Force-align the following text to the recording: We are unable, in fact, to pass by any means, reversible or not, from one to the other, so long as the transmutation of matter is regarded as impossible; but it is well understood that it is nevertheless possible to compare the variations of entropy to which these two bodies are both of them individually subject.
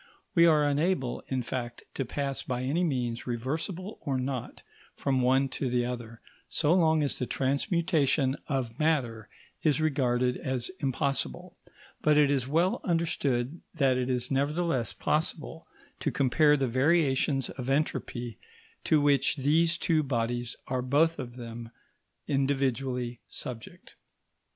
We 0.33 0.47
are 0.47 0.63
unable, 0.63 1.21
in 1.27 1.43
fact, 1.43 1.83
to 1.93 2.05
pass 2.05 2.41
by 2.41 2.63
any 2.63 2.83
means, 2.83 3.27
reversible 3.27 3.99
or 4.01 4.17
not, 4.17 4.63
from 4.95 5.21
one 5.21 5.47
to 5.49 5.69
the 5.69 5.85
other, 5.85 6.21
so 6.49 6.73
long 6.73 7.03
as 7.03 7.19
the 7.19 7.27
transmutation 7.27 8.35
of 8.47 8.79
matter 8.79 9.29
is 9.61 9.79
regarded 9.79 10.37
as 10.37 10.71
impossible; 10.79 11.55
but 12.01 12.17
it 12.17 12.31
is 12.31 12.47
well 12.47 12.81
understood 12.83 13.61
that 13.75 13.95
it 13.95 14.09
is 14.09 14.31
nevertheless 14.31 14.91
possible 14.91 15.67
to 15.99 16.09
compare 16.09 16.57
the 16.57 16.67
variations 16.67 17.51
of 17.51 17.69
entropy 17.69 18.39
to 18.85 18.99
which 18.99 19.35
these 19.35 19.77
two 19.77 20.01
bodies 20.01 20.55
are 20.65 20.81
both 20.81 21.19
of 21.19 21.35
them 21.35 21.69
individually 22.27 23.19
subject. 23.29 23.93